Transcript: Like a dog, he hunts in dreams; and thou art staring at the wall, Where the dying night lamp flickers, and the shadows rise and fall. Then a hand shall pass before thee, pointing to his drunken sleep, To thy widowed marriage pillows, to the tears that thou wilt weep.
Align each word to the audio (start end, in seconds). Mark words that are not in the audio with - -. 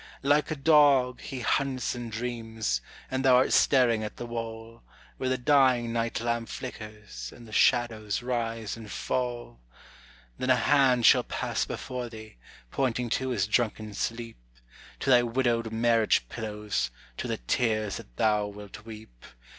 Like 0.23 0.49
a 0.49 0.55
dog, 0.55 1.21
he 1.21 1.41
hunts 1.41 1.93
in 1.93 2.09
dreams; 2.09 2.81
and 3.11 3.23
thou 3.23 3.35
art 3.35 3.53
staring 3.53 4.03
at 4.03 4.17
the 4.17 4.25
wall, 4.25 4.81
Where 5.17 5.29
the 5.29 5.37
dying 5.37 5.93
night 5.93 6.19
lamp 6.19 6.49
flickers, 6.49 7.31
and 7.35 7.47
the 7.47 7.51
shadows 7.51 8.23
rise 8.23 8.75
and 8.75 8.91
fall. 8.91 9.59
Then 10.39 10.49
a 10.49 10.55
hand 10.55 11.05
shall 11.05 11.21
pass 11.21 11.65
before 11.65 12.09
thee, 12.09 12.37
pointing 12.71 13.11
to 13.11 13.29
his 13.29 13.45
drunken 13.45 13.93
sleep, 13.93 14.39
To 15.01 15.11
thy 15.11 15.21
widowed 15.21 15.71
marriage 15.71 16.27
pillows, 16.29 16.89
to 17.17 17.27
the 17.27 17.37
tears 17.37 17.97
that 17.97 18.17
thou 18.17 18.47
wilt 18.47 18.83
weep. 18.83 19.23